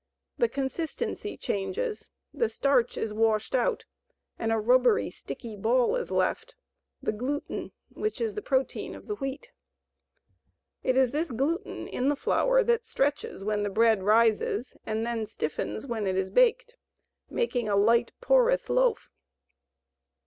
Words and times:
The 0.39 0.49
consistency 0.49 1.37
changes, 1.37 2.09
the 2.33 2.49
starch 2.49 2.97
is 2.97 3.13
washed 3.13 3.53
out 3.53 3.85
and 4.39 4.51
a 4.51 4.57
rubbery, 4.57 5.11
sticky 5.11 5.55
ball 5.55 5.95
is 5.95 6.09
left 6.09 6.55
the 7.03 7.11
gluten, 7.11 7.71
which 7.93 8.19
is 8.19 8.33
the 8.33 8.41
protein 8.41 8.95
of 8.95 9.05
the 9.05 9.13
wheat. 9.13 9.51
It 10.81 10.97
is 10.97 11.11
this 11.11 11.29
gluten 11.29 11.87
in 11.87 12.07
the 12.09 12.15
flour 12.15 12.63
that 12.63 12.83
stretches 12.83 13.43
when 13.43 13.71
bread 13.73 14.01
rises 14.01 14.73
and 14.87 15.05
then 15.05 15.27
stiffens 15.27 15.85
when 15.85 16.07
it 16.07 16.17
is 16.17 16.31
baked, 16.31 16.77
making 17.29 17.69
a 17.69 17.75
light, 17.75 18.11
porous 18.21 18.71
loaf. 18.71 19.11